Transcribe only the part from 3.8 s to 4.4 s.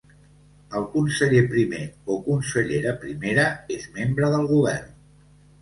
membre